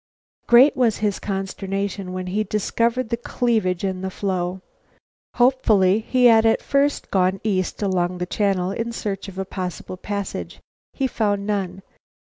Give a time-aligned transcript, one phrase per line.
[0.47, 4.59] Great was his consternation when he discovered the cleavage in the floe.
[5.35, 9.97] Hopefully he had at first gone east along the channel in search of a possible
[9.97, 10.59] passage.
[10.93, 11.83] He found none.